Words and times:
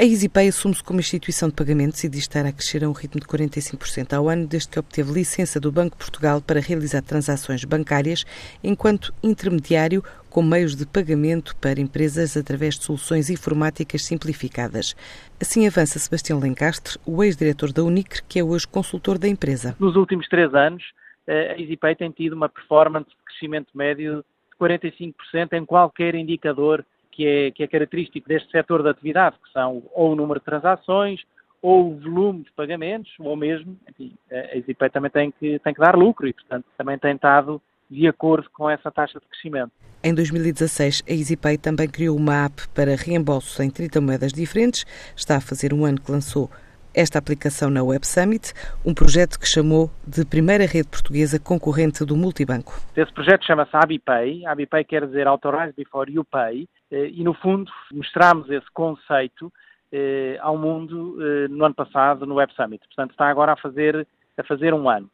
A 0.00 0.04
EasyPay 0.04 0.46
assume-se 0.46 0.84
como 0.84 1.00
instituição 1.00 1.48
de 1.48 1.56
pagamentos 1.56 2.04
e 2.04 2.08
diz 2.08 2.20
estar 2.20 2.46
a 2.46 2.52
crescer 2.52 2.84
a 2.84 2.88
um 2.88 2.92
ritmo 2.92 3.20
de 3.20 3.26
45% 3.26 4.12
ao 4.12 4.28
ano 4.28 4.46
desde 4.46 4.68
que 4.68 4.78
obteve 4.78 5.12
licença 5.12 5.58
do 5.58 5.72
Banco 5.72 5.98
de 5.98 6.04
Portugal 6.04 6.40
para 6.40 6.60
realizar 6.60 7.02
transações 7.02 7.64
bancárias 7.64 8.24
enquanto 8.62 9.12
intermediário 9.24 10.00
com 10.30 10.40
meios 10.40 10.76
de 10.76 10.86
pagamento 10.86 11.56
para 11.56 11.80
empresas 11.80 12.36
através 12.36 12.78
de 12.78 12.84
soluções 12.84 13.28
informáticas 13.28 14.04
simplificadas. 14.04 14.94
Assim 15.40 15.66
avança 15.66 15.98
Sebastião 15.98 16.38
Lencastre, 16.38 16.96
o 17.04 17.24
ex-diretor 17.24 17.72
da 17.72 17.82
Unicre, 17.82 18.22
que 18.28 18.38
é 18.38 18.44
hoje 18.44 18.68
consultor 18.68 19.18
da 19.18 19.26
empresa. 19.26 19.74
Nos 19.80 19.96
últimos 19.96 20.28
três 20.28 20.54
anos, 20.54 20.84
a 21.26 21.60
EasyPay 21.60 21.96
tem 21.96 22.12
tido 22.12 22.34
uma 22.34 22.48
performance 22.48 23.08
de 23.08 23.16
crescimento 23.26 23.76
médio 23.76 24.18
de 24.18 24.56
45% 24.64 25.54
em 25.54 25.66
qualquer 25.66 26.14
indicador 26.14 26.86
que 27.18 27.26
é, 27.26 27.50
que 27.50 27.64
é 27.64 27.66
característico 27.66 28.28
deste 28.28 28.48
setor 28.52 28.80
de 28.80 28.90
atividade, 28.90 29.34
que 29.44 29.50
são 29.52 29.82
ou 29.92 30.12
o 30.12 30.14
número 30.14 30.38
de 30.38 30.46
transações, 30.46 31.20
ou 31.60 31.90
o 31.90 31.98
volume 31.98 32.44
de 32.44 32.52
pagamentos, 32.52 33.12
ou 33.18 33.34
mesmo, 33.34 33.76
enfim, 33.88 34.14
a 34.30 34.56
EasyPay 34.56 34.88
também 34.88 35.10
tem 35.10 35.32
que, 35.32 35.58
tem 35.58 35.74
que 35.74 35.80
dar 35.80 35.96
lucro 35.96 36.28
e, 36.28 36.32
portanto, 36.32 36.64
também 36.78 36.96
tem 36.96 37.16
estado 37.16 37.60
de 37.90 38.06
acordo 38.06 38.48
com 38.50 38.70
essa 38.70 38.88
taxa 38.88 39.18
de 39.18 39.26
crescimento. 39.26 39.72
Em 40.04 40.14
2016, 40.14 41.02
a 41.08 41.12
EasyPay 41.12 41.58
também 41.58 41.88
criou 41.88 42.16
uma 42.16 42.44
app 42.44 42.68
para 42.68 42.94
reembolso 42.94 43.60
em 43.64 43.68
30 43.68 44.00
moedas 44.00 44.32
diferentes. 44.32 44.84
Está 45.16 45.38
a 45.38 45.40
fazer 45.40 45.74
um 45.74 45.84
ano 45.84 46.00
que 46.00 46.12
lançou 46.12 46.48
esta 46.98 47.16
aplicação 47.16 47.70
na 47.70 47.84
Web 47.84 48.04
Summit, 48.04 48.52
um 48.84 48.92
projeto 48.92 49.38
que 49.38 49.46
chamou 49.46 49.88
de 50.04 50.24
primeira 50.24 50.66
rede 50.66 50.88
portuguesa 50.88 51.38
concorrente 51.38 52.04
do 52.04 52.16
multibanco. 52.16 52.74
Esse 52.96 53.12
projeto 53.12 53.46
chama-se 53.46 53.70
AbiPay. 53.72 54.44
AbiPay 54.44 54.82
quer 54.82 55.06
dizer 55.06 55.28
Authorize 55.28 55.72
Before 55.76 56.12
You 56.12 56.24
Pay. 56.24 56.68
Eh, 56.90 57.10
e, 57.14 57.22
no 57.22 57.34
fundo, 57.34 57.70
mostramos 57.92 58.50
esse 58.50 58.66
conceito 58.72 59.52
eh, 59.92 60.38
ao 60.40 60.58
mundo 60.58 61.16
eh, 61.22 61.46
no 61.48 61.64
ano 61.64 61.74
passado 61.74 62.26
no 62.26 62.34
Web 62.34 62.52
Summit. 62.54 62.84
Portanto, 62.88 63.12
está 63.12 63.28
agora 63.28 63.52
a 63.52 63.56
fazer 63.56 64.04
a 64.36 64.44
fazer 64.44 64.72
um 64.72 64.88
ano. 64.88 65.10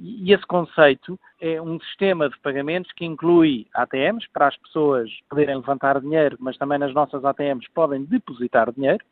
e 0.00 0.32
esse 0.32 0.46
conceito 0.46 1.18
é 1.40 1.60
um 1.60 1.80
sistema 1.80 2.28
de 2.28 2.38
pagamentos 2.38 2.92
que 2.92 3.04
inclui 3.04 3.66
ATMs 3.74 4.24
para 4.32 4.46
as 4.46 4.56
pessoas 4.56 5.10
poderem 5.28 5.56
levantar 5.56 6.00
dinheiro, 6.00 6.36
mas 6.38 6.56
também 6.56 6.78
nas 6.78 6.94
nossas 6.94 7.24
ATMs 7.24 7.66
podem 7.74 8.04
depositar 8.04 8.70
dinheiro 8.70 9.04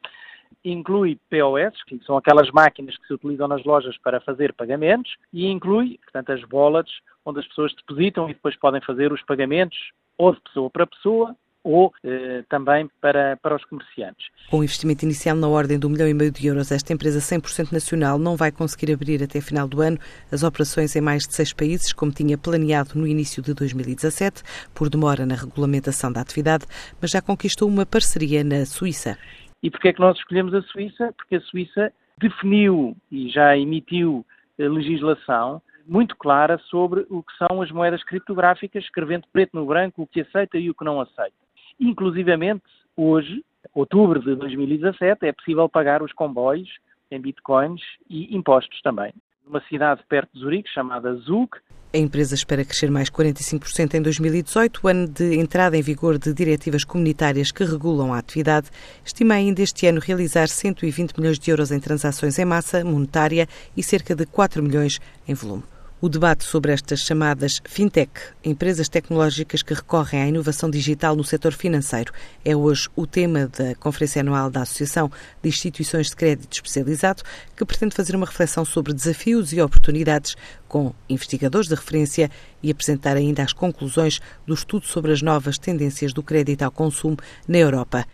inclui 0.70 1.18
POS, 1.30 1.82
que 1.84 2.00
são 2.04 2.16
aquelas 2.16 2.50
máquinas 2.50 2.96
que 2.96 3.06
se 3.06 3.14
utilizam 3.14 3.48
nas 3.48 3.64
lojas 3.64 3.96
para 3.98 4.20
fazer 4.20 4.52
pagamentos, 4.52 5.14
e 5.32 5.46
inclui, 5.46 5.98
portanto, 6.02 6.32
as 6.32 6.42
wallets, 6.50 6.92
onde 7.24 7.40
as 7.40 7.48
pessoas 7.48 7.74
depositam 7.74 8.28
e 8.28 8.34
depois 8.34 8.56
podem 8.56 8.80
fazer 8.80 9.12
os 9.12 9.22
pagamentos 9.22 9.78
ou 10.18 10.34
de 10.34 10.40
pessoa 10.40 10.70
para 10.70 10.86
pessoa 10.86 11.36
ou 11.66 11.92
eh, 12.04 12.44
também 12.48 12.88
para, 13.00 13.36
para 13.38 13.56
os 13.56 13.64
comerciantes. 13.64 14.28
Com 14.48 14.58
um 14.58 14.62
investimento 14.62 15.04
inicial 15.04 15.34
na 15.34 15.48
ordem 15.48 15.80
de 15.80 15.84
um 15.84 15.90
milhão 15.90 16.06
e 16.06 16.14
meio 16.14 16.30
de 16.30 16.46
euros, 16.46 16.70
esta 16.70 16.92
empresa 16.92 17.18
100% 17.18 17.72
nacional 17.72 18.20
não 18.20 18.36
vai 18.36 18.52
conseguir 18.52 18.92
abrir 18.92 19.20
até 19.20 19.40
final 19.40 19.66
do 19.66 19.80
ano 19.80 19.98
as 20.30 20.44
operações 20.44 20.94
em 20.94 21.00
mais 21.00 21.26
de 21.26 21.34
seis 21.34 21.52
países, 21.52 21.92
como 21.92 22.12
tinha 22.12 22.38
planeado 22.38 22.90
no 22.94 23.04
início 23.04 23.42
de 23.42 23.52
2017, 23.52 24.44
por 24.72 24.88
demora 24.88 25.26
na 25.26 25.34
regulamentação 25.34 26.12
da 26.12 26.20
atividade, 26.20 26.66
mas 27.00 27.10
já 27.10 27.20
conquistou 27.20 27.68
uma 27.68 27.84
parceria 27.84 28.44
na 28.44 28.64
Suíça. 28.64 29.18
E 29.62 29.70
porquê 29.70 29.88
é 29.88 29.92
que 29.92 30.00
nós 30.00 30.16
escolhemos 30.18 30.54
a 30.54 30.62
Suíça? 30.62 31.12
Porque 31.16 31.36
a 31.36 31.40
Suíça 31.40 31.92
definiu 32.18 32.96
e 33.10 33.28
já 33.28 33.56
emitiu 33.56 34.24
eh, 34.58 34.68
legislação 34.68 35.60
muito 35.86 36.16
clara 36.16 36.58
sobre 36.58 37.06
o 37.08 37.22
que 37.22 37.32
são 37.36 37.62
as 37.62 37.70
moedas 37.70 38.02
criptográficas, 38.04 38.84
escrevendo 38.84 39.26
preto 39.32 39.50
no 39.54 39.66
branco 39.66 40.02
o 40.02 40.06
que 40.06 40.20
aceita 40.20 40.58
e 40.58 40.68
o 40.68 40.74
que 40.74 40.84
não 40.84 41.00
aceita. 41.00 41.36
Inclusivamente, 41.78 42.64
hoje, 42.96 43.44
outubro 43.74 44.20
de 44.20 44.34
2017, 44.34 45.26
é 45.26 45.32
possível 45.32 45.68
pagar 45.68 46.02
os 46.02 46.12
comboios 46.12 46.68
em 47.10 47.20
bitcoins 47.20 47.80
e 48.10 48.34
impostos 48.36 48.80
também. 48.82 49.12
Numa 49.46 49.62
cidade 49.68 50.02
perto 50.08 50.32
de 50.34 50.40
Zurique, 50.40 50.68
chamada 50.68 51.14
Zug, 51.14 51.48
a 51.94 51.98
empresa 51.98 52.34
espera 52.34 52.64
crescer 52.64 52.90
mais 52.90 53.08
45% 53.08 53.94
em 53.94 54.02
2018, 54.02 54.88
ano 54.88 55.08
de 55.08 55.38
entrada 55.38 55.76
em 55.78 55.82
vigor 55.82 56.18
de 56.18 56.34
diretivas 56.34 56.84
comunitárias 56.84 57.52
que 57.52 57.64
regulam 57.64 58.12
a 58.12 58.18
atividade. 58.18 58.68
Estima 59.04 59.34
ainda 59.34 59.62
este 59.62 59.86
ano 59.86 60.00
realizar 60.00 60.48
120 60.48 61.16
milhões 61.16 61.38
de 61.38 61.50
euros 61.50 61.70
em 61.70 61.78
transações 61.78 62.38
em 62.38 62.44
massa 62.44 62.84
monetária 62.84 63.46
e 63.76 63.82
cerca 63.82 64.14
de 64.14 64.26
4 64.26 64.62
milhões 64.62 64.98
em 65.26 65.32
volume. 65.32 65.62
O 65.98 66.10
debate 66.10 66.44
sobre 66.44 66.72
estas 66.72 67.00
chamadas 67.00 67.62
fintech, 67.64 68.10
empresas 68.44 68.86
tecnológicas 68.86 69.62
que 69.62 69.72
recorrem 69.72 70.20
à 70.20 70.28
inovação 70.28 70.68
digital 70.68 71.16
no 71.16 71.24
setor 71.24 71.54
financeiro, 71.54 72.12
é 72.44 72.54
hoje 72.54 72.86
o 72.94 73.06
tema 73.06 73.46
da 73.46 73.74
Conferência 73.76 74.20
Anual 74.20 74.50
da 74.50 74.60
Associação 74.60 75.10
de 75.42 75.48
Instituições 75.48 76.08
de 76.08 76.16
Crédito 76.16 76.52
Especializado, 76.52 77.22
que 77.56 77.64
pretende 77.64 77.94
fazer 77.94 78.14
uma 78.14 78.26
reflexão 78.26 78.62
sobre 78.62 78.92
desafios 78.92 79.54
e 79.54 79.60
oportunidades 79.62 80.36
com 80.68 80.92
investigadores 81.08 81.66
de 81.66 81.74
referência 81.74 82.30
e 82.62 82.70
apresentar 82.70 83.16
ainda 83.16 83.42
as 83.42 83.54
conclusões 83.54 84.20
do 84.46 84.52
estudo 84.52 84.84
sobre 84.84 85.12
as 85.12 85.22
novas 85.22 85.56
tendências 85.56 86.12
do 86.12 86.22
crédito 86.22 86.60
ao 86.60 86.70
consumo 86.70 87.16
na 87.48 87.56
Europa 87.56 88.06